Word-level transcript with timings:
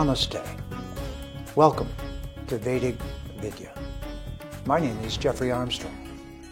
Namaste. 0.00 0.42
Welcome 1.56 1.90
to 2.46 2.56
Vedic 2.56 2.96
Vidya. 3.36 3.74
My 4.64 4.80
name 4.80 4.98
is 5.00 5.18
Jeffrey 5.18 5.52
Armstrong, 5.52 5.94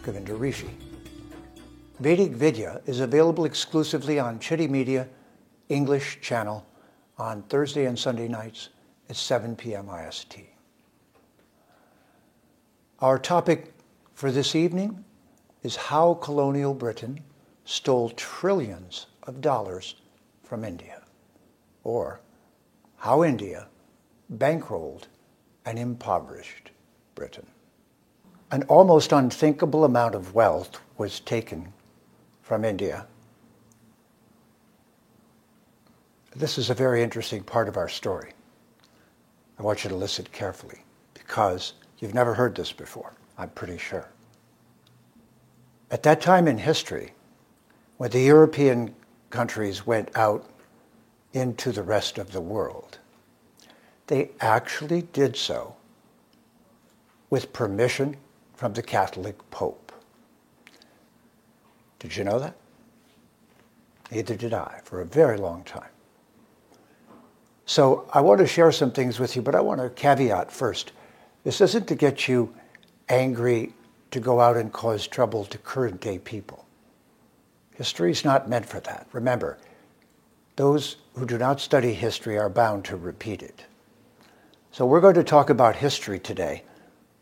Kavindra 0.02 0.38
Rishi. 0.38 0.68
Vedic 1.98 2.32
Vidya 2.32 2.82
is 2.84 3.00
available 3.00 3.46
exclusively 3.46 4.18
on 4.18 4.38
Citti 4.38 4.68
Media 4.68 5.08
English 5.70 6.20
channel 6.20 6.66
on 7.16 7.40
Thursday 7.44 7.86
and 7.86 7.98
Sunday 7.98 8.28
nights 8.28 8.68
at 9.08 9.16
7 9.16 9.56
p.m. 9.56 9.88
IST. 9.88 10.40
Our 12.98 13.18
topic 13.18 13.72
for 14.12 14.30
this 14.30 14.54
evening 14.54 15.06
is 15.62 15.74
how 15.74 16.12
colonial 16.20 16.74
Britain 16.74 17.18
stole 17.64 18.10
trillions 18.10 19.06
of 19.22 19.40
dollars 19.40 19.94
from 20.42 20.64
India, 20.64 21.00
or 21.82 22.20
how 22.98 23.24
India 23.24 23.66
bankrolled 24.36 25.04
an 25.64 25.78
impoverished 25.78 26.70
Britain. 27.14 27.46
An 28.50 28.64
almost 28.64 29.12
unthinkable 29.12 29.84
amount 29.84 30.14
of 30.14 30.34
wealth 30.34 30.80
was 30.96 31.20
taken 31.20 31.72
from 32.42 32.64
India. 32.64 33.06
This 36.34 36.58
is 36.58 36.70
a 36.70 36.74
very 36.74 37.02
interesting 37.02 37.42
part 37.42 37.68
of 37.68 37.76
our 37.76 37.88
story. 37.88 38.32
I 39.58 39.62
want 39.62 39.84
you 39.84 39.90
to 39.90 39.96
listen 39.96 40.26
carefully 40.32 40.78
because 41.14 41.74
you've 41.98 42.14
never 42.14 42.34
heard 42.34 42.54
this 42.54 42.72
before, 42.72 43.12
I'm 43.36 43.50
pretty 43.50 43.78
sure. 43.78 44.08
At 45.90 46.02
that 46.02 46.20
time 46.20 46.48
in 46.48 46.58
history, 46.58 47.12
when 47.96 48.10
the 48.10 48.20
European 48.20 48.94
countries 49.30 49.86
went 49.86 50.16
out 50.16 50.48
into 51.32 51.72
the 51.72 51.82
rest 51.82 52.18
of 52.18 52.32
the 52.32 52.40
world, 52.40 52.98
they 54.06 54.30
actually 54.40 55.02
did 55.02 55.36
so 55.36 55.76
with 57.30 57.52
permission 57.52 58.16
from 58.54 58.72
the 58.72 58.82
Catholic 58.82 59.36
Pope. 59.50 59.92
Did 61.98 62.16
you 62.16 62.24
know 62.24 62.38
that? 62.38 62.54
Neither 64.10 64.36
did 64.36 64.54
I 64.54 64.80
for 64.84 65.00
a 65.00 65.04
very 65.04 65.36
long 65.36 65.62
time. 65.64 65.90
So 67.66 68.08
I 68.14 68.22
want 68.22 68.40
to 68.40 68.46
share 68.46 68.72
some 68.72 68.90
things 68.90 69.18
with 69.18 69.36
you, 69.36 69.42
but 69.42 69.54
I 69.54 69.60
want 69.60 69.80
to 69.80 69.90
caveat 69.90 70.50
first. 70.50 70.92
This 71.44 71.60
isn't 71.60 71.86
to 71.88 71.94
get 71.94 72.26
you 72.26 72.54
angry 73.10 73.74
to 74.10 74.20
go 74.20 74.40
out 74.40 74.56
and 74.56 74.72
cause 74.72 75.06
trouble 75.06 75.44
to 75.44 75.58
current 75.58 76.00
day 76.00 76.18
people. 76.18 76.64
History 77.74 78.10
is 78.10 78.24
not 78.24 78.48
meant 78.48 78.64
for 78.64 78.80
that. 78.80 79.06
Remember, 79.12 79.58
those 80.56 80.96
who 81.18 81.26
do 81.26 81.36
not 81.36 81.60
study 81.60 81.92
history 81.92 82.38
are 82.38 82.48
bound 82.48 82.84
to 82.84 82.96
repeat 82.96 83.42
it. 83.42 83.64
So 84.70 84.86
we're 84.86 85.00
going 85.00 85.16
to 85.16 85.24
talk 85.24 85.50
about 85.50 85.74
history 85.74 86.20
today, 86.20 86.62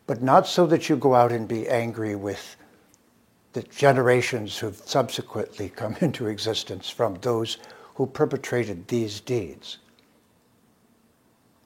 but 0.06 0.22
not 0.22 0.46
so 0.46 0.66
that 0.66 0.88
you 0.88 0.96
go 0.96 1.14
out 1.14 1.32
and 1.32 1.48
be 1.48 1.66
angry 1.66 2.14
with 2.14 2.56
the 3.54 3.62
generations 3.62 4.58
who've 4.58 4.76
subsequently 4.84 5.68
come 5.76 5.96
into 6.00 6.26
existence 6.26 6.90
from 6.90 7.14
those 7.22 7.56
who 7.94 8.06
perpetrated 8.06 8.86
these 8.86 9.20
deeds. 9.20 9.78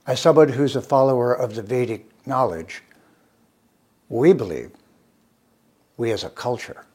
As 0.06 0.20
someone 0.20 0.50
who's 0.50 0.77
a 0.77 0.83
follower 0.83 1.34
of 1.34 1.56
the 1.56 1.62
Vedic 1.62 2.06
knowledge, 2.27 2.84
we 4.09 4.33
believe, 4.33 4.70
we 5.97 6.12
as 6.12 6.22
a 6.22 6.31
culture, 6.31 6.87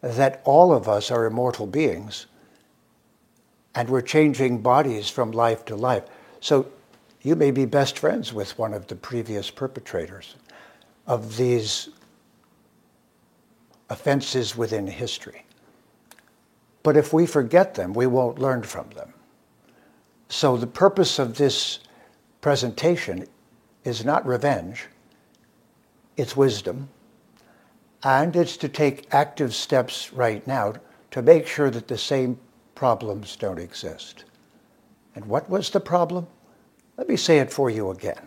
that 0.00 0.40
all 0.44 0.72
of 0.72 0.88
us 0.88 1.10
are 1.10 1.26
immortal 1.26 1.66
beings 1.66 2.26
and 3.74 3.88
we're 3.88 4.00
changing 4.00 4.58
bodies 4.58 5.08
from 5.08 5.30
life 5.30 5.64
to 5.66 5.76
life. 5.76 6.04
So 6.40 6.70
you 7.22 7.36
may 7.36 7.50
be 7.50 7.64
best 7.64 7.98
friends 7.98 8.32
with 8.32 8.58
one 8.58 8.74
of 8.74 8.86
the 8.86 8.96
previous 8.96 9.50
perpetrators 9.50 10.36
of 11.06 11.36
these 11.36 11.90
offenses 13.88 14.56
within 14.56 14.86
history. 14.86 15.44
But 16.82 16.96
if 16.96 17.12
we 17.12 17.26
forget 17.26 17.74
them, 17.74 17.92
we 17.92 18.06
won't 18.06 18.38
learn 18.38 18.62
from 18.62 18.88
them. 18.90 19.12
So 20.28 20.56
the 20.56 20.66
purpose 20.66 21.18
of 21.18 21.36
this 21.36 21.80
presentation 22.40 23.26
is 23.84 24.04
not 24.04 24.26
revenge, 24.26 24.86
it's 26.16 26.36
wisdom, 26.36 26.88
and 28.02 28.34
it's 28.34 28.56
to 28.58 28.68
take 28.68 29.12
active 29.12 29.54
steps 29.54 30.12
right 30.12 30.46
now 30.46 30.74
to 31.10 31.20
make 31.20 31.46
sure 31.46 31.70
that 31.70 31.88
the 31.88 31.98
same 31.98 32.38
problems 32.80 33.36
don't 33.36 33.58
exist. 33.58 34.24
And 35.14 35.26
what 35.26 35.50
was 35.50 35.68
the 35.68 35.80
problem? 35.80 36.26
Let 36.96 37.10
me 37.10 37.16
say 37.16 37.38
it 37.38 37.52
for 37.52 37.68
you 37.68 37.90
again. 37.90 38.26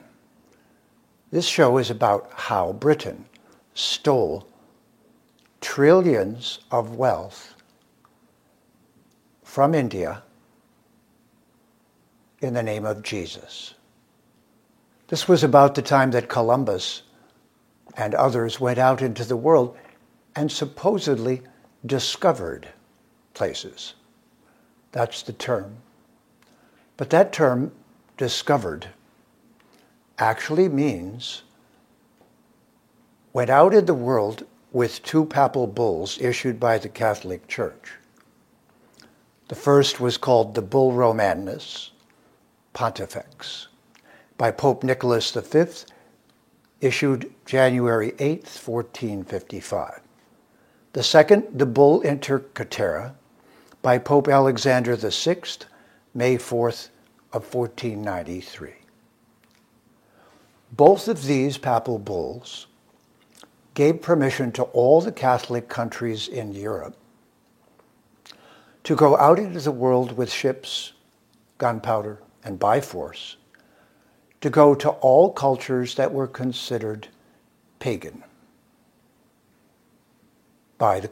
This 1.32 1.48
show 1.48 1.80
is 1.80 1.90
about 1.90 2.30
how 2.36 2.74
Britain 2.74 3.26
stole 3.74 4.48
trillions 5.60 6.60
of 6.70 6.98
wealth 6.98 7.56
from 9.44 9.74
India 9.74 10.22
in 12.40 12.54
the 12.54 12.62
name 12.62 12.86
of 12.86 13.02
Jesus. 13.02 13.74
This 15.08 15.28
was 15.28 15.44
about 15.44 15.74
the 15.74 15.82
time 15.82 16.12
that 16.12 16.30
Columbus 16.30 17.02
and 17.98 18.14
others 18.14 18.60
went 18.60 18.78
out 18.78 19.02
into 19.02 19.26
the 19.26 19.36
world 19.36 19.76
and 20.36 20.52
supposedly 20.52 21.42
discovered 21.88 22.68
places. 23.34 23.96
That's 24.94 25.24
the 25.24 25.34
term. 25.34 25.78
But 26.98 27.10
that 27.10 27.34
term, 27.34 27.72
discovered, 28.16 28.88
actually 30.18 30.70
means 30.70 31.42
went 33.34 33.50
out 33.50 33.74
in 33.74 33.86
the 33.86 33.94
world 33.96 34.46
with 34.72 35.04
two 35.04 35.26
papal 35.26 35.66
bulls 35.68 36.22
issued 36.22 36.60
by 36.60 36.78
the 36.78 36.90
Catholic 36.90 37.48
Church. 37.48 37.94
The 39.48 39.56
first 39.56 40.00
was 40.00 40.18
called 40.18 40.54
the 40.54 40.62
Bull 40.62 40.94
Romanus 40.94 41.92
Pontifex 42.74 43.68
by 44.38 44.52
Pope 44.52 44.84
Nicholas 44.84 45.32
V, 45.32 45.66
issued 46.82 47.34
January 47.46 48.14
8, 48.20 48.44
1455. 48.44 50.02
The 50.94 51.04
second, 51.04 51.48
the 51.52 51.66
Bull 51.66 52.02
Inter 52.02 52.40
Caetera 52.40 53.16
by 53.84 53.98
Pope 53.98 54.30
Alexander 54.30 54.96
VI, 54.96 55.42
May 56.14 56.38
4th 56.38 56.88
of 57.34 57.54
1493. 57.54 58.72
Both 60.72 61.10
of 61.10 61.26
these 61.26 61.58
papal 61.58 62.00
bulls 62.00 62.68
gave 63.74 64.02
permission 64.02 64.54
to 64.54 64.64
all 64.64 65.02
the 65.02 65.12
Catholic 65.12 65.68
countries 65.68 66.30
in 66.30 66.54
Europe 66.54 66.96
to 68.86 68.96
go 68.96 69.18
out 69.18 69.38
into 69.38 69.60
the 69.60 69.72
world 69.72 70.16
with 70.16 70.32
ships, 70.32 70.94
gunpowder, 71.58 72.20
and 72.46 72.58
by 72.58 72.80
force, 72.80 73.36
to 74.40 74.50
go 74.50 74.74
to 74.76 74.90
all 74.90 75.30
cultures 75.30 75.96
that 75.96 76.14
were 76.14 76.28
considered 76.28 77.10
pagan 77.80 78.24
by 80.78 81.02
the 81.02 81.10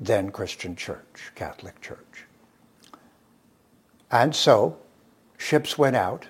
then 0.00 0.30
Christian 0.30 0.76
Church, 0.76 1.32
Catholic 1.34 1.80
Church. 1.80 2.24
And 4.10 4.34
so 4.34 4.76
ships 5.38 5.76
went 5.78 5.96
out 5.96 6.26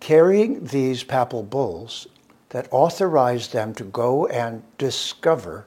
carrying 0.00 0.64
these 0.64 1.04
papal 1.04 1.42
bulls 1.42 2.06
that 2.50 2.68
authorized 2.70 3.52
them 3.52 3.74
to 3.74 3.84
go 3.84 4.26
and 4.26 4.62
discover 4.78 5.66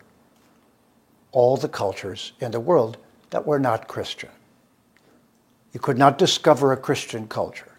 all 1.31 1.57
the 1.57 1.69
cultures 1.69 2.33
in 2.39 2.51
the 2.51 2.59
world 2.59 2.97
that 3.29 3.45
were 3.45 3.59
not 3.59 3.87
Christian. 3.87 4.29
You 5.71 5.79
could 5.79 5.97
not 5.97 6.17
discover 6.17 6.71
a 6.71 6.77
Christian 6.77 7.27
culture. 7.27 7.71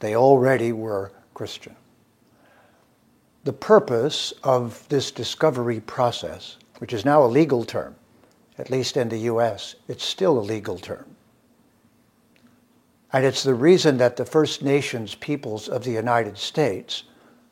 They 0.00 0.16
already 0.16 0.72
were 0.72 1.12
Christian. 1.34 1.76
The 3.44 3.52
purpose 3.52 4.32
of 4.42 4.86
this 4.88 5.10
discovery 5.10 5.80
process, 5.80 6.56
which 6.78 6.92
is 6.92 7.04
now 7.04 7.24
a 7.24 7.26
legal 7.26 7.64
term, 7.64 7.96
at 8.58 8.70
least 8.70 8.96
in 8.96 9.08
the 9.08 9.18
US, 9.30 9.76
it's 9.88 10.04
still 10.04 10.38
a 10.38 10.40
legal 10.40 10.78
term. 10.78 11.16
And 13.12 13.24
it's 13.24 13.42
the 13.42 13.54
reason 13.54 13.98
that 13.98 14.16
the 14.16 14.26
First 14.26 14.62
Nations 14.62 15.14
peoples 15.14 15.68
of 15.68 15.84
the 15.84 15.92
United 15.92 16.36
States 16.36 17.04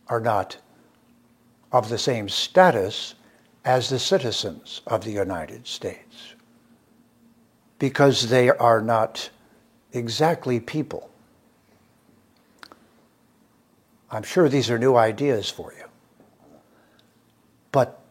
are 0.09 0.21
not 0.21 0.57
of 1.73 1.89
the 1.89 1.99
same 1.99 2.29
status 2.29 3.15
as 3.65 3.89
the 3.89 3.99
citizens 3.99 4.83
of 4.87 5.05
the 5.05 5.13
United 5.13 5.67
States 5.67 6.35
because 7.79 8.29
they 8.29 8.51
are 8.51 8.81
not 8.81 9.31
exactly 9.93 10.61
people. 10.61 11.11
I'm 14.11 14.23
sure 14.23 14.49
these 14.49 14.71
are 14.71 14.79
new 14.79 14.97
ideas 14.97 15.51
for 15.51 15.73
you. 15.77 15.85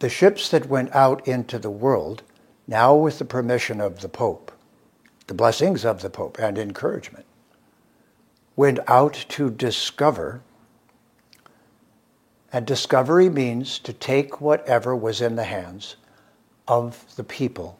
The 0.03 0.09
ships 0.09 0.49
that 0.49 0.67
went 0.67 0.93
out 0.93 1.25
into 1.25 1.57
the 1.57 1.69
world, 1.69 2.23
now 2.67 2.93
with 2.93 3.19
the 3.19 3.23
permission 3.23 3.79
of 3.79 4.01
the 4.01 4.09
Pope, 4.09 4.51
the 5.27 5.33
blessings 5.33 5.85
of 5.85 6.01
the 6.01 6.09
Pope 6.09 6.37
and 6.39 6.57
encouragement, 6.57 7.25
went 8.57 8.79
out 8.85 9.13
to 9.29 9.49
discover. 9.49 10.41
And 12.51 12.67
discovery 12.67 13.29
means 13.29 13.79
to 13.79 13.93
take 13.93 14.41
whatever 14.41 14.93
was 14.93 15.21
in 15.21 15.37
the 15.37 15.45
hands 15.45 15.95
of 16.67 17.05
the 17.15 17.23
people, 17.23 17.79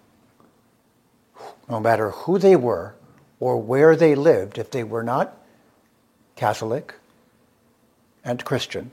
no 1.67 1.81
matter 1.81 2.11
who 2.11 2.39
they 2.39 2.55
were 2.55 2.95
or 3.41 3.57
where 3.57 3.97
they 3.97 4.15
lived, 4.15 4.57
if 4.57 4.71
they 4.71 4.85
were 4.85 5.03
not 5.03 5.37
Catholic 6.37 6.93
and 8.23 8.45
Christian, 8.45 8.91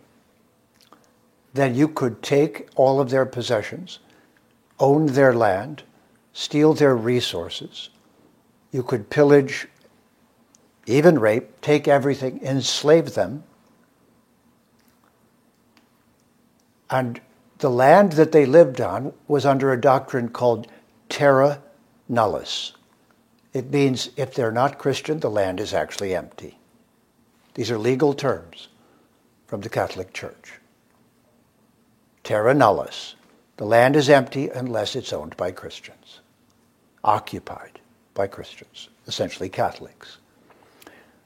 then 1.53 1.75
you 1.75 1.89
could 1.89 2.23
take 2.23 2.69
all 2.77 3.01
of 3.01 3.11
their 3.11 3.27
possessions, 3.27 3.99
own 4.79 5.07
their 5.07 5.35
land, 5.35 5.83
steal 6.33 6.75
their 6.75 6.97
resources. 6.97 7.91
You 8.71 8.83
could 8.83 9.11
pillage, 9.11 9.67
even 10.87 11.19
rape, 11.19 11.61
take 11.61 11.89
everything, 11.89 12.41
enslave 12.43 13.15
them. 13.15 13.43
And 16.89 17.21
the 17.59 17.71
land 17.71 18.13
that 18.13 18.33
they 18.33 18.47
lived 18.47 18.81
on 18.81 19.13
was 19.29 19.45
under 19.45 19.73
a 19.73 19.81
doctrine 19.81 20.29
called 20.29 20.67
terra 21.09 21.63
nullius. 22.09 22.73
It 23.53 23.71
means 23.71 24.11
if 24.17 24.35
they're 24.35 24.53
not 24.53 24.79
Christian, 24.79 25.21
the 25.21 25.31
land 25.31 25.59
is 25.61 25.75
actually 25.75 26.15
empty. 26.15 26.59
These 27.55 27.71
are 27.71 27.79
legal 27.79 28.15
terms 28.15 28.69
from 29.47 29.61
the 29.61 29.69
Catholic 29.69 30.13
Church. 30.13 30.60
Terra 32.25 32.55
nullius. 32.55 33.15
The 33.57 33.65
land 33.67 33.97
is 33.97 34.09
empty 34.09 34.49
unless 34.49 34.97
it's 34.97 35.13
owned 35.13 35.37
by 35.37 35.51
Christians, 35.51 36.21
occupied 37.05 37.81
by 38.15 38.27
Christians, 38.27 38.89
essentially 39.07 39.49
Catholics. 39.49 40.19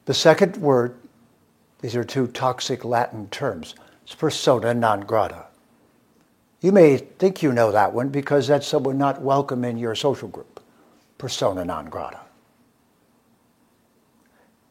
The 0.07 0.15
second 0.15 0.57
word, 0.57 0.97
these 1.81 1.95
are 1.97 2.05
two 2.05 2.27
toxic 2.27 2.85
Latin 2.85 3.29
terms, 3.29 3.75
is 4.07 4.15
persona 4.15 4.75
non 4.75 5.01
grata. 5.01 5.47
You 6.61 6.73
may 6.73 6.97
think 6.97 7.43
you 7.43 7.53
know 7.53 7.71
that 7.73 7.93
one 7.93 8.09
because 8.09 8.47
that's 8.49 8.67
someone 8.67 8.99
not 8.99 9.23
welcome 9.23 9.65
in 9.65 9.79
your 9.79 9.95
social 9.95 10.29
group. 10.29 10.61
Persona 11.19 11.65
non 11.65 11.87
grata. 11.87 12.21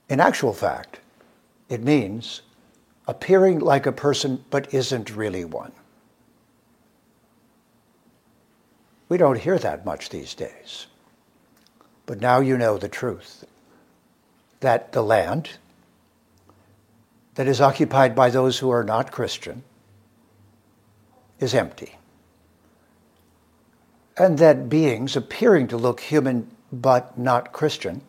In 0.09 0.19
actual 0.19 0.53
fact, 0.53 0.99
it 1.69 1.81
means 1.81 2.41
appearing 3.07 3.59
like 3.59 3.85
a 3.85 3.91
person 3.91 4.43
but 4.49 4.73
isn't 4.73 5.15
really 5.15 5.45
one. 5.45 5.71
We 9.13 9.19
don't 9.19 9.37
hear 9.37 9.59
that 9.59 9.85
much 9.85 10.09
these 10.09 10.33
days. 10.33 10.87
But 12.07 12.19
now 12.19 12.39
you 12.39 12.57
know 12.57 12.79
the 12.79 12.89
truth 12.89 13.45
that 14.59 14.91
the 14.91 15.03
land 15.03 15.51
that 17.35 17.47
is 17.47 17.61
occupied 17.61 18.15
by 18.15 18.31
those 18.31 18.57
who 18.57 18.71
are 18.71 18.83
not 18.83 19.11
Christian 19.11 19.61
is 21.39 21.53
empty. 21.53 21.99
And 24.17 24.39
that 24.39 24.67
beings 24.67 25.15
appearing 25.15 25.67
to 25.67 25.77
look 25.77 25.99
human 25.99 26.49
but 26.71 27.15
not 27.15 27.53
Christian 27.53 28.01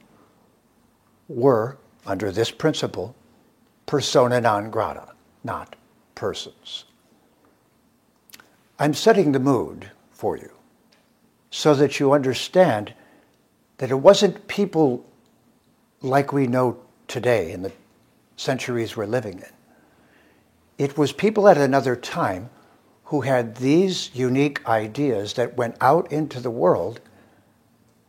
were, 1.29 1.77
under 2.07 2.33
this 2.33 2.51
principle, 2.51 3.15
persona 3.85 4.41
non 4.41 4.71
grata, 4.71 5.13
not 5.45 5.77
persons. 6.15 6.87
I'm 8.79 8.95
setting 8.95 9.33
the 9.33 9.39
mood 9.39 9.91
for 10.11 10.39
you 10.39 10.54
so 11.55 11.73
that 11.73 12.01
you 12.01 12.13
understand 12.13 12.93
that 13.79 13.89
it 13.89 13.95
wasn't 13.95 14.49
people 14.49 15.07
like 16.03 16.33
we 16.33 16.49
know 16.49 16.77
today 17.07 17.53
in 17.53 17.63
the 17.63 17.71
centuries 18.35 18.97
we're 18.97 19.07
living 19.07 19.39
in. 19.39 19.53
It 20.79 20.99
was 20.99 21.13
people 21.13 21.47
at 21.47 21.57
another 21.57 21.95
time 21.95 22.51
who 23.05 23.21
had 23.21 23.55
these 23.55 24.11
unique 24.13 24.67
ideas 24.67 25.35
that 25.35 25.57
went 25.57 25.77
out 25.81 26.11
into 26.11 26.41
the 26.41 26.51
world 26.51 26.99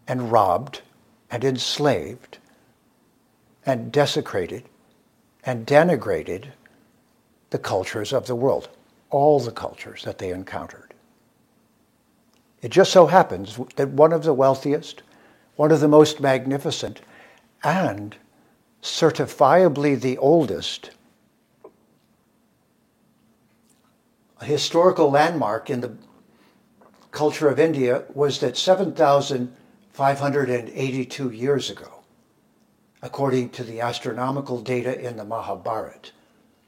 and 0.08 0.32
robbed 0.32 0.82
and 1.30 1.44
enslaved 1.44 2.40
and 3.64 3.92
desecrated 3.92 4.64
and 5.44 5.68
denigrated 5.68 6.46
the 7.52 7.60
cultures 7.60 8.12
of 8.12 8.26
the 8.26 8.36
world, 8.36 8.70
all 9.12 9.40
the 9.40 9.52
cultures 9.52 10.04
that 10.04 10.18
they 10.18 10.32
encountered. 10.32 10.95
It 12.66 12.72
just 12.72 12.92
so 12.92 13.06
happens 13.06 13.60
that 13.76 13.90
one 13.90 14.12
of 14.12 14.24
the 14.24 14.34
wealthiest, 14.34 15.04
one 15.56 15.72
of 15.72 15.82
the 15.82 15.88
most 15.88 16.20
magnificent, 16.20 17.00
and 17.64 18.16
certifiably 18.82 20.02
the 20.02 20.18
oldest 20.18 20.90
a 24.42 24.46
historical 24.46 25.12
landmark 25.12 25.70
in 25.70 25.82
the 25.82 25.96
culture 27.12 27.50
of 27.50 27.60
India 27.60 28.06
was 28.16 28.40
that 28.40 28.58
7,582 28.58 31.30
years 31.30 31.70
ago, 31.70 32.02
according 33.04 33.52
to 33.52 33.64
the 33.64 33.80
astronomical 33.80 34.60
data 34.60 35.00
in 35.00 35.18
the 35.18 35.24
Mahabharata, 35.24 36.10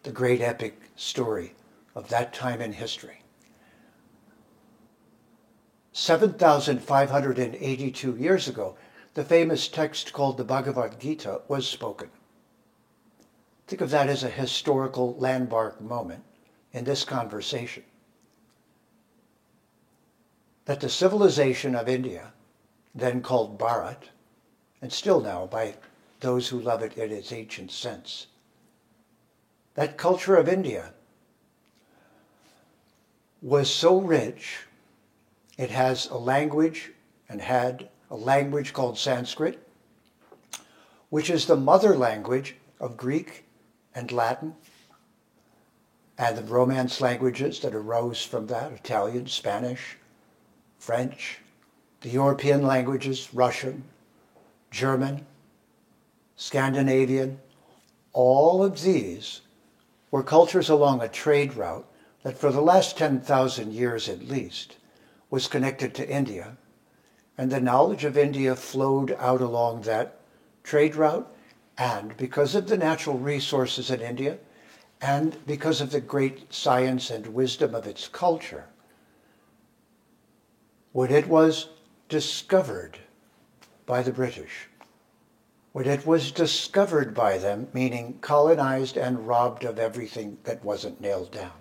the 0.03 0.11
great 0.11 0.41
epic 0.41 0.79
story 0.95 1.55
of 1.95 2.09
that 2.09 2.35
time 2.35 2.61
in 2.61 2.73
history. 2.73 3.23
7,582 5.97 8.15
years 8.17 8.47
ago, 8.47 8.77
the 9.15 9.23
famous 9.23 9.67
text 9.67 10.13
called 10.13 10.37
the 10.37 10.43
Bhagavad 10.43 10.99
Gita 10.99 11.41
was 11.47 11.67
spoken. 11.67 12.11
Think 13.65 13.81
of 13.81 13.89
that 13.89 14.07
as 14.07 14.23
a 14.23 14.29
historical 14.29 15.15
landmark 15.15 15.81
moment 15.81 16.23
in 16.71 16.83
this 16.83 17.03
conversation. 17.03 17.81
That 20.65 20.81
the 20.81 20.89
civilization 20.89 21.73
of 21.73 21.89
India, 21.89 22.31
then 22.93 23.23
called 23.23 23.57
Bharat, 23.57 24.03
and 24.83 24.93
still 24.93 25.19
now 25.19 25.47
by 25.47 25.77
those 26.19 26.49
who 26.49 26.59
love 26.59 26.83
it 26.83 26.95
in 26.95 27.11
its 27.11 27.31
ancient 27.31 27.71
sense, 27.71 28.27
that 29.73 29.97
culture 29.97 30.35
of 30.35 30.47
India 30.47 30.93
was 33.41 33.67
so 33.67 33.99
rich 33.99 34.66
it 35.57 35.71
has 35.71 36.07
a 36.07 36.17
language 36.17 36.91
and 37.27 37.41
had 37.41 37.89
a 38.09 38.15
language 38.15 38.73
called 38.73 38.97
Sanskrit, 38.97 39.67
which 41.09 41.29
is 41.29 41.45
the 41.45 41.55
mother 41.55 41.95
language 41.95 42.55
of 42.79 42.97
Greek 42.97 43.45
and 43.95 44.11
Latin 44.11 44.55
and 46.17 46.37
the 46.37 46.43
Romance 46.43 47.01
languages 47.01 47.59
that 47.59 47.75
arose 47.75 48.23
from 48.23 48.47
that 48.47 48.71
Italian, 48.71 49.27
Spanish, 49.27 49.97
French, 50.79 51.39
the 52.01 52.09
European 52.09 52.63
languages, 52.63 53.29
Russian, 53.33 53.83
German, 54.71 55.25
Scandinavian, 56.35 57.39
all 58.13 58.63
of 58.63 58.81
these 58.81 59.41
were 60.11 60.23
cultures 60.23 60.69
along 60.69 61.01
a 61.01 61.07
trade 61.07 61.55
route 61.55 61.87
that 62.23 62.37
for 62.37 62.51
the 62.51 62.61
last 62.61 62.97
10,000 62.97 63.73
years 63.73 64.09
at 64.09 64.27
least 64.27 64.77
was 65.29 65.47
connected 65.47 65.93
to 65.95 66.09
India, 66.09 66.57
and 67.37 67.51
the 67.51 67.59
knowledge 67.59 68.03
of 68.05 68.17
India 68.17 68.55
flowed 68.55 69.11
out 69.19 69.41
along 69.41 69.81
that 69.81 70.19
trade 70.63 70.95
route. 70.95 71.31
And 71.77 72.17
because 72.17 72.55
of 72.55 72.67
the 72.67 72.77
natural 72.77 73.19
resources 73.19 73.91
in 73.91 74.01
India, 74.01 74.39
and 74.99 75.37
because 75.45 75.79
of 75.79 75.91
the 75.91 76.01
great 76.01 76.51
science 76.51 77.11
and 77.11 77.27
wisdom 77.27 77.75
of 77.75 77.85
its 77.85 78.07
culture, 78.07 78.65
when 80.91 81.11
it 81.11 81.27
was 81.27 81.69
discovered 82.09 82.97
by 83.85 84.01
the 84.01 84.11
British, 84.11 84.69
when 85.71 85.85
it 85.85 86.07
was 86.07 86.31
discovered 86.31 87.13
by 87.13 87.37
them, 87.37 87.67
meaning 87.73 88.17
colonized 88.21 88.97
and 88.97 89.27
robbed 89.27 89.63
of 89.63 89.77
everything 89.77 90.39
that 90.45 90.65
wasn't 90.65 90.99
nailed 90.99 91.31
down, 91.31 91.51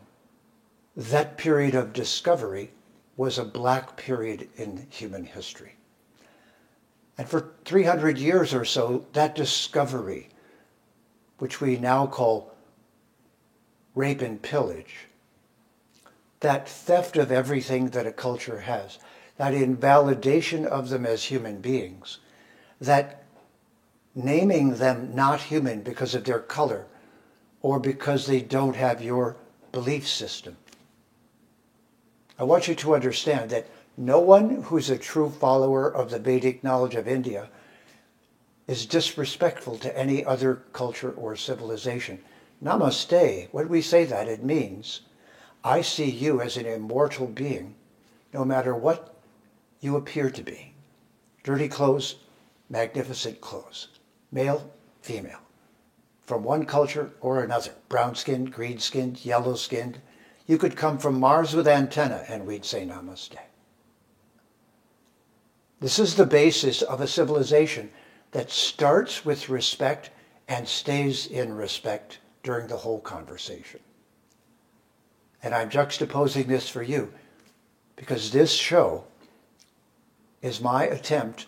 that 0.97 1.37
period 1.37 1.75
of 1.75 1.93
discovery 1.93 2.73
was 3.17 3.39
a 3.39 3.45
black 3.45 3.97
period 3.97 4.49
in 4.57 4.87
human 4.91 5.25
history. 5.25 5.77
And 7.19 7.29
for 7.29 7.53
300 7.65 8.19
years 8.19 8.53
or 8.53 8.65
so, 8.65 9.07
that 9.15 9.35
discovery, 9.35 10.29
which 11.39 11.61
we 11.61 11.79
now 11.79 12.07
call 12.07 12.55
rape 13.95 14.21
and 14.21 14.41
pillage, 14.41 15.07
that 16.41 16.69
theft 16.69 17.17
of 17.17 17.33
everything 17.33 17.89
that 17.91 18.07
a 18.07 18.13
culture 18.13 18.61
has, 18.61 18.99
that 19.39 19.55
invalidation 19.55 20.67
of 20.67 20.91
them 20.91 21.07
as 21.07 21.25
human 21.25 21.61
beings, 21.61 22.19
that 22.81 23.25
naming 24.15 24.75
them 24.75 25.15
not 25.15 25.41
human 25.41 25.83
because 25.83 26.15
of 26.15 26.25
their 26.25 26.39
color 26.39 26.87
or 27.63 27.79
because 27.81 28.27
they 28.27 28.41
don't 28.41 28.77
have 28.77 29.03
your 29.03 29.37
belief 29.73 30.07
system, 30.07 30.57
I 32.39 32.45
want 32.45 32.69
you 32.69 32.75
to 32.75 32.95
understand 32.95 33.51
that 33.51 33.67
no 33.97 34.21
one 34.21 34.63
who's 34.63 34.91
a 34.91 34.99
true 34.99 35.31
follower 35.31 35.93
of 35.93 36.11
the 36.11 36.19
Vedic 36.19 36.63
knowledge 36.63 36.95
of 36.95 37.09
India 37.09 37.49
is 38.67 38.85
disrespectful 38.85 39.79
to 39.79 39.99
any 39.99 40.25
other 40.25 40.63
culture 40.73 41.13
or 41.13 41.37
civilization. 41.37 42.19
Namaste, 42.63 43.49
when 43.53 43.69
we 43.69 43.81
say 43.81 44.05
that, 44.05 44.29
it 44.29 44.45
means 44.45 45.03
I 45.65 45.81
see 45.81 46.11
you 46.11 46.41
as 46.41 46.57
an 46.57 46.67
immortal 46.67 47.27
being, 47.27 47.75
no 48.33 48.45
matter 48.45 48.75
what 48.75 49.15
you 49.81 49.97
appear 49.97 50.31
to 50.31 50.43
be. 50.43 50.75
Dirty 51.43 51.69
clothes, 51.69 52.17
magnificent 52.69 53.41
clothes. 53.41 53.89
Male, 54.33 54.71
female. 55.01 55.41
From 56.25 56.43
one 56.43 56.67
culture 56.67 57.13
or 57.21 57.43
another. 57.43 57.73
Brown 57.89 58.15
skinned, 58.15 58.53
green 58.53 58.79
skinned, 58.79 59.25
yellow 59.25 59.55
skinned. 59.55 60.01
You 60.47 60.59
could 60.59 60.77
come 60.77 60.99
from 60.99 61.19
Mars 61.19 61.55
with 61.55 61.67
antenna 61.67 62.25
and 62.29 62.47
we'd 62.47 62.65
say 62.65 62.87
namaste. 62.87 63.37
This 65.81 65.99
is 65.99 66.15
the 66.15 66.27
basis 66.27 66.83
of 66.83 67.01
a 67.01 67.07
civilization 67.07 67.91
that 68.31 68.51
starts 68.51 69.25
with 69.25 69.49
respect 69.49 70.11
and 70.49 70.67
stays 70.67 71.27
in 71.27 71.55
respect 71.55 72.19
during 72.43 72.69
the 72.69 72.77
whole 72.77 73.01
conversation. 73.01 73.81
And 75.43 75.55
I'm 75.55 75.69
juxtaposing 75.69 76.47
this 76.47 76.69
for 76.69 76.83
you 76.83 77.13
because 77.97 78.31
this 78.31 78.53
show 78.53 79.05
is 80.43 80.61
my 80.61 80.85
attempt 80.85 81.47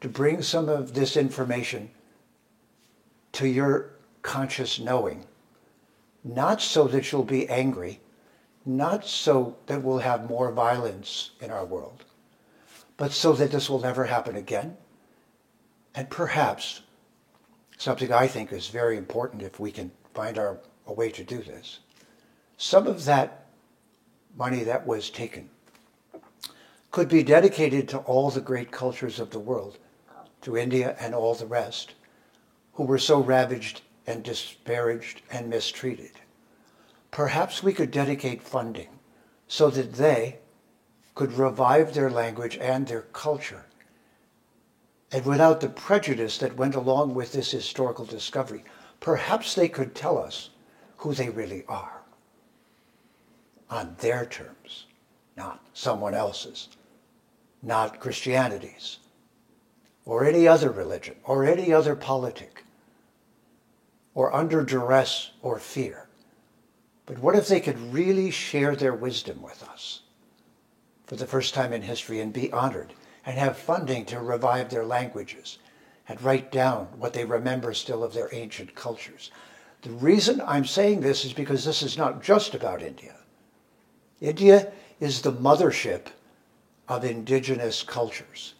to 0.00 0.08
bring 0.08 0.42
some 0.42 0.68
of 0.68 0.94
this 0.94 1.16
information 1.16 1.90
to 3.32 3.46
your 3.46 3.90
conscious 4.22 4.78
knowing. 4.78 5.24
Not 6.24 6.60
so 6.60 6.88
that 6.88 7.10
you'll 7.10 7.22
be 7.22 7.48
angry, 7.48 8.00
not 8.64 9.06
so 9.06 9.56
that 9.66 9.82
we'll 9.82 9.98
have 9.98 10.28
more 10.28 10.52
violence 10.52 11.30
in 11.40 11.50
our 11.50 11.64
world, 11.64 12.04
but 12.96 13.12
so 13.12 13.32
that 13.32 13.50
this 13.50 13.70
will 13.70 13.80
never 13.80 14.04
happen 14.04 14.36
again. 14.36 14.76
And 15.94 16.10
perhaps 16.10 16.82
something 17.78 18.12
I 18.12 18.26
think 18.26 18.52
is 18.52 18.68
very 18.68 18.96
important 18.96 19.42
if 19.42 19.58
we 19.58 19.72
can 19.72 19.90
find 20.14 20.38
our, 20.38 20.58
a 20.86 20.92
way 20.92 21.10
to 21.10 21.24
do 21.24 21.38
this. 21.42 21.80
Some 22.58 22.86
of 22.86 23.06
that 23.06 23.46
money 24.36 24.64
that 24.64 24.86
was 24.86 25.10
taken 25.10 25.48
could 26.90 27.08
be 27.08 27.22
dedicated 27.22 27.88
to 27.88 27.98
all 27.98 28.30
the 28.30 28.40
great 28.40 28.70
cultures 28.70 29.18
of 29.18 29.30
the 29.30 29.38
world, 29.38 29.78
to 30.42 30.56
India 30.56 30.96
and 31.00 31.14
all 31.14 31.34
the 31.34 31.46
rest, 31.46 31.94
who 32.74 32.84
were 32.84 32.98
so 32.98 33.20
ravaged 33.20 33.82
and 34.06 34.22
disparaged 34.22 35.22
and 35.30 35.48
mistreated. 35.48 36.12
Perhaps 37.10 37.62
we 37.62 37.72
could 37.72 37.90
dedicate 37.90 38.42
funding 38.42 38.88
so 39.48 39.68
that 39.70 39.94
they 39.94 40.38
could 41.14 41.32
revive 41.32 41.92
their 41.92 42.10
language 42.10 42.56
and 42.58 42.86
their 42.86 43.02
culture. 43.02 43.66
And 45.12 45.24
without 45.26 45.60
the 45.60 45.68
prejudice 45.68 46.38
that 46.38 46.56
went 46.56 46.76
along 46.76 47.14
with 47.14 47.32
this 47.32 47.50
historical 47.50 48.04
discovery, 48.04 48.64
perhaps 49.00 49.54
they 49.54 49.68
could 49.68 49.94
tell 49.94 50.18
us 50.18 50.50
who 50.98 51.14
they 51.14 51.30
really 51.30 51.64
are 51.66 52.02
on 53.68 53.96
their 53.98 54.26
terms, 54.26 54.86
not 55.36 55.60
someone 55.72 56.14
else's, 56.14 56.68
not 57.62 58.00
Christianity's, 58.00 58.98
or 60.04 60.24
any 60.24 60.46
other 60.46 60.70
religion, 60.70 61.16
or 61.24 61.44
any 61.44 61.72
other 61.72 61.94
politic, 61.94 62.64
or 64.14 64.34
under 64.34 64.64
duress 64.64 65.30
or 65.42 65.58
fear. 65.58 66.08
But 67.10 67.18
what 67.18 67.34
if 67.34 67.48
they 67.48 67.58
could 67.58 67.92
really 67.92 68.30
share 68.30 68.76
their 68.76 68.94
wisdom 68.94 69.42
with 69.42 69.64
us 69.64 70.02
for 71.06 71.16
the 71.16 71.26
first 71.26 71.54
time 71.54 71.72
in 71.72 71.82
history 71.82 72.20
and 72.20 72.32
be 72.32 72.52
honored 72.52 72.92
and 73.26 73.36
have 73.36 73.58
funding 73.58 74.04
to 74.04 74.20
revive 74.20 74.70
their 74.70 74.84
languages 74.84 75.58
and 76.06 76.22
write 76.22 76.52
down 76.52 76.86
what 76.96 77.12
they 77.12 77.24
remember 77.24 77.74
still 77.74 78.04
of 78.04 78.14
their 78.14 78.32
ancient 78.32 78.76
cultures? 78.76 79.32
The 79.82 79.90
reason 79.90 80.40
I'm 80.46 80.64
saying 80.64 81.00
this 81.00 81.24
is 81.24 81.32
because 81.32 81.64
this 81.64 81.82
is 81.82 81.98
not 81.98 82.22
just 82.22 82.54
about 82.54 82.80
India. 82.80 83.16
India 84.20 84.70
is 85.00 85.20
the 85.20 85.32
mothership 85.32 86.06
of 86.86 87.04
indigenous 87.04 87.82
cultures. 87.82 88.54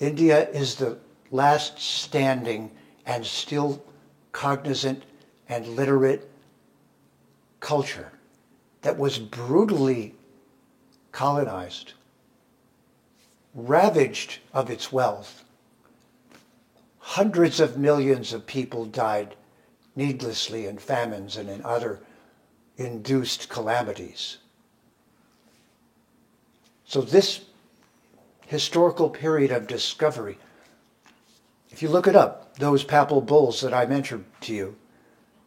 India 0.00 0.48
is 0.48 0.74
the 0.74 0.98
last 1.30 1.78
standing 1.78 2.72
and 3.06 3.24
still 3.24 3.80
cognizant 4.32 5.04
and 5.48 5.68
literate 5.68 6.29
culture 7.60 8.12
that 8.82 8.98
was 8.98 9.18
brutally 9.18 10.14
colonized, 11.12 11.92
ravaged 13.54 14.38
of 14.52 14.70
its 14.70 14.90
wealth. 14.92 15.44
Hundreds 16.98 17.60
of 17.60 17.76
millions 17.76 18.32
of 18.32 18.46
people 18.46 18.86
died 18.86 19.34
needlessly 19.96 20.66
in 20.66 20.78
famines 20.78 21.36
and 21.36 21.48
in 21.48 21.62
other 21.64 22.00
induced 22.76 23.48
calamities. 23.48 24.38
So 26.86 27.00
this 27.00 27.40
historical 28.46 29.10
period 29.10 29.52
of 29.52 29.66
discovery, 29.66 30.38
if 31.70 31.82
you 31.82 31.88
look 31.88 32.06
it 32.06 32.16
up, 32.16 32.56
those 32.56 32.82
papal 32.82 33.20
bulls 33.20 33.60
that 33.60 33.74
I 33.74 33.86
mentioned 33.86 34.24
to 34.42 34.54
you, 34.54 34.76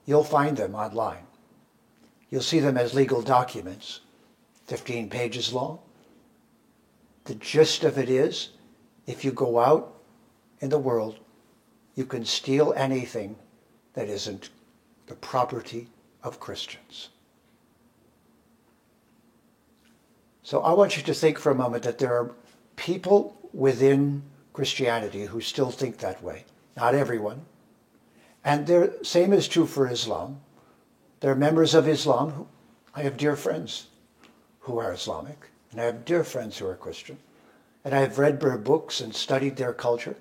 you'll 0.06 0.24
find 0.24 0.56
them 0.56 0.76
online. 0.76 1.26
You'll 2.34 2.42
see 2.42 2.60
them 2.60 2.78
as 2.78 2.96
legal 2.96 3.22
documents, 3.22 4.00
15 4.66 5.08
pages 5.08 5.54
long. 5.54 5.78
The 7.26 7.36
gist 7.36 7.84
of 7.84 8.00
it 8.00 8.10
is, 8.10 8.50
if 9.06 9.24
you 9.24 9.32
go 9.32 9.60
out 9.60 9.94
in 10.60 10.70
the 10.70 10.80
world, 10.80 11.20
you 11.94 12.06
can 12.06 12.26
steal 12.26 12.74
anything 12.76 13.36
that 13.94 14.10
isn't 14.10 14.50
the 15.06 15.14
property 15.14 15.90
of 16.24 16.40
Christians. 16.40 17.10
So 20.42 20.62
I 20.62 20.74
want 20.74 20.98
you 20.98 21.04
to 21.04 21.14
think 21.14 21.38
for 21.38 21.52
a 21.52 21.56
moment 21.64 21.84
that 21.84 22.00
there 22.00 22.16
are 22.16 22.34
people 22.78 23.38
within 23.54 24.24
Christianity 24.54 25.26
who 25.26 25.40
still 25.40 25.70
think 25.70 26.00
that 26.00 26.24
way. 26.24 26.46
Not 26.76 26.96
everyone. 26.96 27.46
And 28.44 28.66
the 28.66 28.98
same 29.04 29.34
is 29.34 29.48
true 29.48 29.68
for 29.68 29.88
Islam. 29.88 30.42
There 31.24 31.32
are 31.32 31.36
members 31.36 31.74
of 31.74 31.88
Islam. 31.88 32.32
Who, 32.32 32.48
I 32.94 33.04
have 33.04 33.16
dear 33.16 33.38
friends 33.38 33.88
who 34.60 34.78
are 34.78 34.92
Islamic, 34.92 35.48
and 35.72 35.80
I 35.80 35.86
have 35.86 36.04
dear 36.04 36.22
friends 36.26 36.58
who 36.58 36.68
are 36.68 36.76
Christian. 36.76 37.18
And 37.86 37.96
I 37.96 38.02
have 38.02 38.20
read 38.20 38.42
their 38.42 38.58
books 38.58 39.00
and 39.00 39.16
studied 39.16 39.56
their 39.56 39.72
culture. 39.72 40.18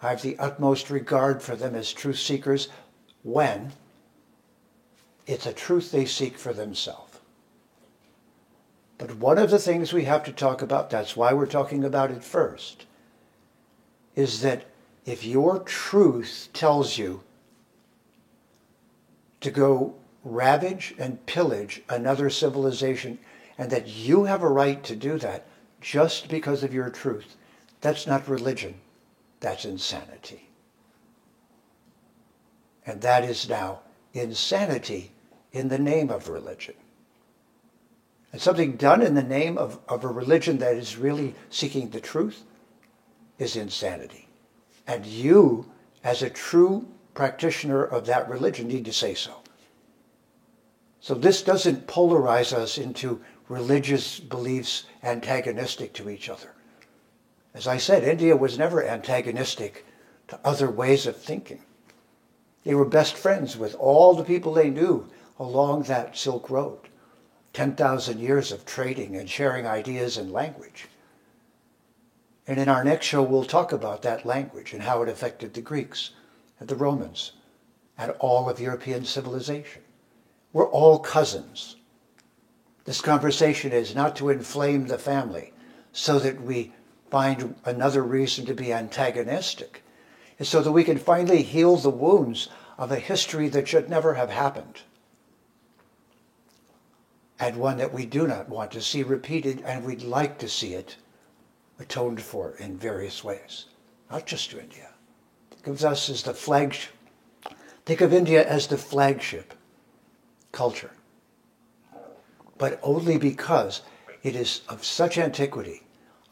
I 0.00 0.10
have 0.10 0.22
the 0.22 0.38
utmost 0.38 0.88
regard 0.88 1.42
for 1.42 1.56
them 1.56 1.74
as 1.74 1.92
truth 1.92 2.20
seekers 2.20 2.68
when 3.24 3.72
it's 5.26 5.46
a 5.46 5.52
truth 5.52 5.90
they 5.90 6.04
seek 6.04 6.38
for 6.38 6.52
themselves. 6.52 7.18
But 8.98 9.16
one 9.16 9.38
of 9.38 9.50
the 9.50 9.58
things 9.58 9.92
we 9.92 10.04
have 10.04 10.22
to 10.26 10.32
talk 10.32 10.62
about, 10.62 10.90
that's 10.90 11.16
why 11.16 11.32
we're 11.32 11.46
talking 11.46 11.82
about 11.82 12.12
it 12.12 12.22
first, 12.22 12.86
is 14.14 14.42
that 14.42 14.62
if 15.06 15.24
your 15.24 15.58
truth 15.58 16.50
tells 16.52 16.98
you 16.98 17.24
to 19.40 19.50
go 19.50 19.96
ravage 20.24 20.94
and 20.98 21.24
pillage 21.26 21.82
another 21.88 22.30
civilization 22.30 23.18
and 23.58 23.70
that 23.70 23.86
you 23.86 24.24
have 24.24 24.42
a 24.42 24.48
right 24.48 24.82
to 24.82 24.96
do 24.96 25.18
that 25.18 25.46
just 25.80 26.28
because 26.28 26.64
of 26.64 26.74
your 26.74 26.90
truth, 26.90 27.36
that's 27.80 28.06
not 28.06 28.26
religion, 28.26 28.74
that's 29.40 29.64
insanity. 29.66 30.48
And 32.86 33.00
that 33.02 33.24
is 33.24 33.48
now 33.48 33.80
insanity 34.14 35.12
in 35.52 35.68
the 35.68 35.78
name 35.78 36.10
of 36.10 36.28
religion. 36.28 36.74
And 38.32 38.40
something 38.40 38.76
done 38.76 39.02
in 39.02 39.14
the 39.14 39.22
name 39.22 39.56
of, 39.56 39.78
of 39.88 40.02
a 40.02 40.08
religion 40.08 40.58
that 40.58 40.74
is 40.74 40.96
really 40.96 41.34
seeking 41.50 41.90
the 41.90 42.00
truth 42.00 42.42
is 43.38 43.54
insanity. 43.54 44.28
And 44.86 45.06
you, 45.06 45.70
as 46.02 46.22
a 46.22 46.30
true 46.30 46.88
practitioner 47.14 47.84
of 47.84 48.06
that 48.06 48.28
religion, 48.28 48.66
need 48.66 48.86
to 48.86 48.92
say 48.92 49.14
so. 49.14 49.43
So 51.04 51.12
this 51.14 51.42
doesn't 51.42 51.86
polarize 51.86 52.54
us 52.54 52.78
into 52.78 53.20
religious 53.50 54.18
beliefs 54.18 54.84
antagonistic 55.02 55.92
to 55.92 56.08
each 56.08 56.30
other. 56.30 56.54
As 57.52 57.66
I 57.66 57.76
said, 57.76 58.04
India 58.04 58.34
was 58.34 58.56
never 58.56 58.82
antagonistic 58.82 59.84
to 60.28 60.40
other 60.42 60.70
ways 60.70 61.06
of 61.06 61.14
thinking. 61.14 61.60
They 62.64 62.74
were 62.74 62.86
best 62.86 63.18
friends 63.18 63.54
with 63.54 63.74
all 63.74 64.14
the 64.14 64.24
people 64.24 64.54
they 64.54 64.70
knew 64.70 65.06
along 65.38 65.82
that 65.82 66.16
Silk 66.16 66.48
Road. 66.48 66.88
10,000 67.52 68.18
years 68.18 68.50
of 68.50 68.64
trading 68.64 69.14
and 69.14 69.28
sharing 69.28 69.66
ideas 69.66 70.16
and 70.16 70.32
language. 70.32 70.88
And 72.46 72.58
in 72.58 72.70
our 72.70 72.82
next 72.82 73.04
show, 73.04 73.22
we'll 73.22 73.44
talk 73.44 73.72
about 73.72 74.00
that 74.00 74.24
language 74.24 74.72
and 74.72 74.82
how 74.82 75.02
it 75.02 75.10
affected 75.10 75.52
the 75.52 75.60
Greeks 75.60 76.12
and 76.58 76.66
the 76.66 76.76
Romans 76.76 77.32
and 77.98 78.12
all 78.20 78.48
of 78.48 78.58
European 78.58 79.04
civilization. 79.04 79.82
We're 80.54 80.70
all 80.70 81.00
cousins. 81.00 81.76
This 82.84 83.02
conversation 83.02 83.72
is 83.72 83.94
not 83.94 84.16
to 84.16 84.30
inflame 84.30 84.86
the 84.86 84.98
family 84.98 85.52
so 85.92 86.18
that 86.20 86.40
we 86.40 86.72
find 87.10 87.56
another 87.64 88.02
reason 88.02 88.46
to 88.46 88.54
be 88.54 88.72
antagonistic. 88.72 89.82
is 90.38 90.48
so 90.48 90.62
that 90.62 90.72
we 90.72 90.84
can 90.84 90.98
finally 90.98 91.42
heal 91.42 91.76
the 91.76 91.90
wounds 91.90 92.48
of 92.78 92.92
a 92.92 92.96
history 92.96 93.48
that 93.48 93.68
should 93.68 93.90
never 93.90 94.14
have 94.14 94.30
happened 94.30 94.82
and 97.38 97.56
one 97.56 97.78
that 97.78 97.92
we 97.92 98.06
do 98.06 98.26
not 98.26 98.48
want 98.48 98.70
to 98.70 98.80
see 98.80 99.02
repeated 99.02 99.60
and 99.66 99.84
we'd 99.84 100.02
like 100.02 100.38
to 100.38 100.48
see 100.48 100.74
it 100.74 100.96
atoned 101.78 102.22
for 102.22 102.54
in 102.58 102.78
various 102.78 103.24
ways, 103.24 103.66
not 104.10 104.24
just 104.24 104.50
to 104.50 104.60
India. 104.60 104.90
Think 105.50 105.66
of 105.66 105.84
us 105.84 106.08
as 106.08 106.22
the 106.22 106.32
flagship. 106.32 106.92
Think 107.84 108.00
of 108.00 108.14
India 108.14 108.46
as 108.48 108.68
the 108.68 108.78
flagship 108.78 109.52
culture, 110.54 110.92
but 112.56 112.80
only 112.82 113.18
because 113.18 113.82
it 114.22 114.34
is 114.34 114.62
of 114.68 114.84
such 114.84 115.18
antiquity, 115.18 115.82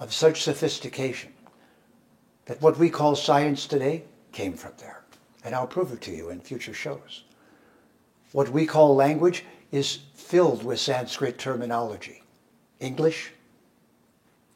of 0.00 0.14
such 0.14 0.42
sophistication, 0.42 1.32
that 2.46 2.62
what 2.62 2.78
we 2.78 2.88
call 2.88 3.14
science 3.14 3.66
today 3.66 4.04
came 4.32 4.54
from 4.54 4.72
there. 4.78 5.04
And 5.44 5.54
I'll 5.54 5.66
prove 5.66 5.92
it 5.92 6.00
to 6.02 6.10
you 6.12 6.30
in 6.30 6.40
future 6.40 6.72
shows. 6.72 7.24
What 8.32 8.48
we 8.48 8.64
call 8.64 8.94
language 8.94 9.44
is 9.70 9.98
filled 10.14 10.64
with 10.64 10.80
Sanskrit 10.80 11.38
terminology. 11.38 12.22
English, 12.80 13.32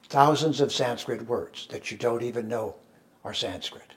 thousands 0.09 0.61
of 0.61 0.73
Sanskrit 0.73 1.27
words 1.27 1.67
that 1.71 1.91
you 1.91 1.99
don't 1.99 2.23
even 2.23 2.49
know 2.49 2.77
are 3.25 3.35
Sanskrit. 3.35 3.93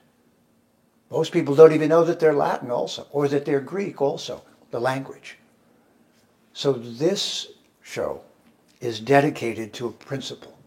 Most 1.10 1.32
people 1.32 1.54
don't 1.54 1.72
even 1.72 1.88
know 1.88 2.04
that 2.04 2.20
they're 2.20 2.34
Latin 2.34 2.70
also, 2.70 3.06
or 3.10 3.28
that 3.28 3.44
they're 3.44 3.60
Greek 3.60 4.00
also, 4.00 4.42
the 4.70 4.80
language. 4.80 5.38
So 6.60 6.74
this 6.74 7.52
show 7.80 8.20
is 8.82 9.00
dedicated 9.00 9.72
to 9.72 9.86
a 9.86 9.92
principle. 9.92 10.58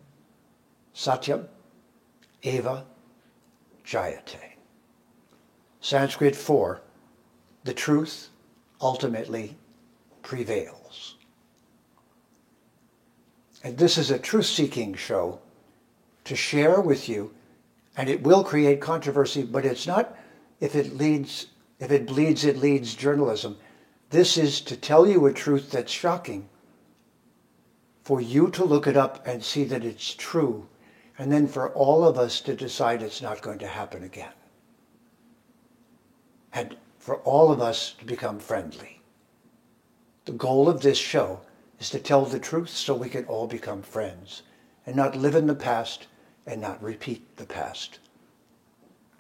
Satyam 0.96 1.46
Eva 2.42 2.84
Jayate. 3.86 4.56
Sanskrit 5.82 6.36
for 6.36 6.82
the 7.64 7.76
truth 7.76 8.30
ultimately 8.82 9.56
prevails. 10.24 11.18
And 13.64 13.78
this 13.78 14.00
is 14.00 14.10
a 14.10 14.18
truth-seeking 14.18 14.96
show 14.96 15.42
to 16.24 16.36
share 16.36 16.82
with 16.82 17.08
you, 17.08 17.36
and 17.96 18.10
it 18.10 18.24
will 18.24 18.44
create 18.44 18.82
controversy, 18.82 19.44
but 19.44 19.64
it's 19.64 19.86
not 19.86 20.18
if 20.60 20.74
it 20.74 20.98
leads, 20.98 21.50
if 21.78 21.92
it 21.92 22.08
bleeds, 22.08 22.46
it 22.46 22.58
leads 22.58 22.96
journalism. 22.96 23.58
This 24.14 24.38
is 24.38 24.62
to 24.62 24.78
tell 24.78 25.08
you 25.08 25.26
a 25.26 25.34
truth 25.34 25.72
that's 25.72 25.92
shocking, 25.92 26.48
for 28.04 28.22
you 28.22 28.52
to 28.52 28.64
look 28.64 28.86
it 28.86 28.96
up 28.96 29.26
and 29.26 29.44
see 29.44 29.64
that 29.64 29.84
it's 29.84 30.14
true, 30.14 30.68
and 31.18 31.32
then 31.32 31.48
for 31.48 31.72
all 31.72 32.04
of 32.06 32.20
us 32.20 32.40
to 32.42 32.56
decide 32.56 33.02
it's 33.02 33.24
not 33.24 33.42
going 33.42 33.58
to 33.58 33.68
happen 33.68 34.04
again. 34.04 34.34
And 36.54 36.78
for 37.00 37.22
all 37.22 37.52
of 37.52 37.60
us 37.60 37.94
to 37.94 38.06
become 38.06 38.38
friendly. 38.38 39.02
The 40.26 40.34
goal 40.34 40.70
of 40.70 40.82
this 40.82 41.00
show 41.00 41.42
is 41.80 41.90
to 41.90 41.98
tell 41.98 42.24
the 42.24 42.38
truth 42.38 42.70
so 42.70 42.94
we 42.94 43.10
can 43.10 43.26
all 43.26 43.48
become 43.48 43.82
friends 43.82 44.44
and 44.86 44.96
not 44.96 45.16
live 45.16 45.34
in 45.34 45.48
the 45.48 45.56
past 45.56 46.06
and 46.46 46.62
not 46.62 46.84
repeat 46.84 47.38
the 47.38 47.48
past. 47.48 47.98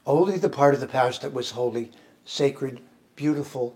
Only 0.06 0.38
the 0.38 0.50
part 0.50 0.76
of 0.76 0.82
the 0.82 0.88
past 0.88 1.24
that 1.24 1.34
was 1.34 1.50
holy, 1.50 1.90
sacred, 2.26 2.80
beautiful, 3.16 3.76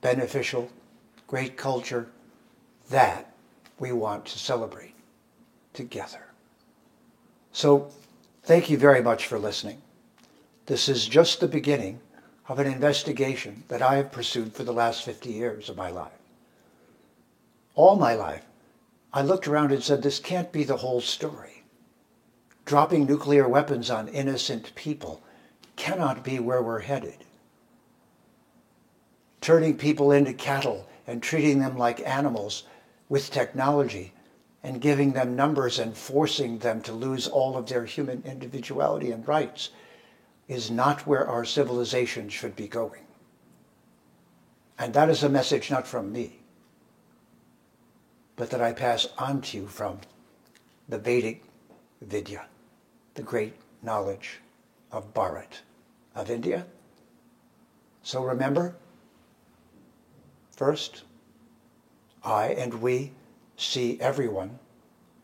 beneficial, 0.00 0.70
great 1.26 1.56
culture, 1.56 2.08
that 2.90 3.32
we 3.78 3.92
want 3.92 4.24
to 4.26 4.38
celebrate 4.38 4.94
together. 5.72 6.26
So 7.52 7.90
thank 8.42 8.70
you 8.70 8.78
very 8.78 9.02
much 9.02 9.26
for 9.26 9.38
listening. 9.38 9.82
This 10.66 10.88
is 10.88 11.06
just 11.06 11.40
the 11.40 11.48
beginning 11.48 12.00
of 12.48 12.58
an 12.58 12.66
investigation 12.66 13.64
that 13.68 13.82
I 13.82 13.96
have 13.96 14.12
pursued 14.12 14.54
for 14.54 14.64
the 14.64 14.72
last 14.72 15.02
50 15.04 15.30
years 15.30 15.68
of 15.68 15.76
my 15.76 15.90
life 15.90 16.12
all 17.78 17.94
my 17.94 18.12
life, 18.12 18.44
I 19.12 19.22
looked 19.22 19.46
around 19.46 19.70
and 19.70 19.80
said, 19.80 20.02
this 20.02 20.18
can't 20.18 20.50
be 20.50 20.64
the 20.64 20.78
whole 20.78 21.00
story. 21.00 21.62
Dropping 22.64 23.06
nuclear 23.06 23.48
weapons 23.48 23.88
on 23.88 24.08
innocent 24.08 24.74
people 24.74 25.22
cannot 25.76 26.24
be 26.24 26.40
where 26.40 26.60
we're 26.60 26.80
headed. 26.80 27.24
Turning 29.40 29.76
people 29.76 30.12
into 30.12 30.32
cattle 30.32 30.88
and 31.06 31.22
treating 31.22 31.58
them 31.58 31.76
like 31.76 32.06
animals 32.06 32.64
with 33.08 33.30
technology 33.30 34.12
and 34.62 34.80
giving 34.80 35.12
them 35.12 35.36
numbers 35.36 35.78
and 35.78 35.96
forcing 35.96 36.58
them 36.58 36.80
to 36.82 36.92
lose 36.92 37.28
all 37.28 37.56
of 37.56 37.66
their 37.66 37.84
human 37.84 38.22
individuality 38.26 39.10
and 39.10 39.26
rights 39.26 39.70
is 40.48 40.70
not 40.70 41.06
where 41.06 41.26
our 41.26 41.44
civilization 41.44 42.28
should 42.28 42.56
be 42.56 42.68
going. 42.68 43.02
And 44.78 44.94
that 44.94 45.08
is 45.08 45.22
a 45.22 45.28
message 45.28 45.70
not 45.70 45.86
from 45.86 46.12
me 46.12 46.38
but 48.38 48.50
that 48.50 48.62
I 48.62 48.72
pass 48.72 49.08
on 49.18 49.42
to 49.42 49.58
you 49.58 49.66
from 49.66 49.98
the 50.88 50.96
Vedic 50.96 51.42
Vidya, 52.00 52.46
the 53.14 53.22
great 53.22 53.54
knowledge 53.82 54.38
of 54.92 55.12
Bharat, 55.12 55.60
of 56.14 56.30
India. 56.30 56.64
So 58.02 58.22
remember, 58.22 58.76
first, 60.58 61.04
I 62.24 62.48
and 62.48 62.82
we 62.82 63.12
see 63.56 63.96
everyone 64.00 64.58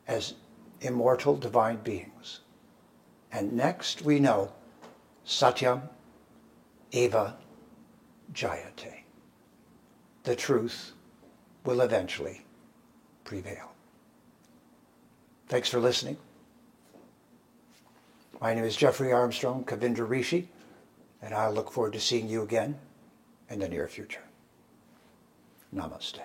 as 0.06 0.34
immortal 0.80 1.36
divine 1.36 1.78
beings. 1.78 2.40
And 3.32 3.52
next 3.52 4.02
we 4.02 4.20
know 4.20 4.52
Satyam 5.26 5.88
Eva 6.92 7.36
Jayate. 8.32 9.02
The 10.22 10.36
truth 10.36 10.92
will 11.64 11.80
eventually 11.80 12.44
prevail. 13.24 13.72
Thanks 15.48 15.68
for 15.68 15.80
listening. 15.80 16.16
My 18.40 18.54
name 18.54 18.64
is 18.64 18.76
Jeffrey 18.76 19.12
Armstrong, 19.12 19.64
Kavindra 19.64 20.08
Rishi, 20.08 20.48
and 21.20 21.34
I 21.34 21.48
look 21.48 21.72
forward 21.72 21.94
to 21.94 22.00
seeing 22.00 22.28
you 22.28 22.42
again 22.42 22.78
in 23.50 23.58
the 23.58 23.68
near 23.68 23.88
future. 23.88 24.22
Namaste. 25.74 26.20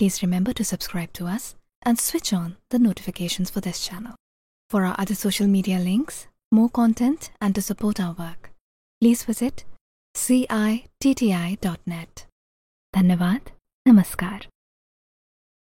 Please 0.00 0.22
remember 0.22 0.54
to 0.54 0.64
subscribe 0.64 1.12
to 1.12 1.26
us 1.26 1.54
and 1.82 1.98
switch 1.98 2.32
on 2.32 2.56
the 2.70 2.78
notifications 2.78 3.50
for 3.50 3.60
this 3.60 3.86
channel. 3.86 4.14
For 4.70 4.86
our 4.86 4.94
other 4.98 5.14
social 5.14 5.46
media 5.46 5.78
links, 5.78 6.26
more 6.50 6.70
content, 6.70 7.30
and 7.40 7.54
to 7.54 7.60
support 7.60 8.00
our 8.00 8.14
work, 8.14 8.50
please 9.00 9.24
visit 9.24 9.64
citti.net. 10.16 10.86
धन्यवाद 12.94 13.50
नमस्कार। 13.86 14.46